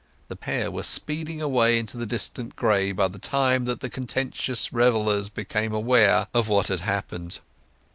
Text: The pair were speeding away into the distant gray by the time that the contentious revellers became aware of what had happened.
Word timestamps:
The 0.29 0.35
pair 0.35 0.71
were 0.71 0.81
speeding 0.81 1.43
away 1.43 1.77
into 1.77 1.95
the 1.95 2.07
distant 2.07 2.55
gray 2.55 2.91
by 2.91 3.07
the 3.07 3.19
time 3.19 3.65
that 3.65 3.81
the 3.81 3.87
contentious 3.91 4.73
revellers 4.73 5.29
became 5.29 5.73
aware 5.75 6.25
of 6.33 6.49
what 6.49 6.69
had 6.69 6.79
happened. 6.79 7.39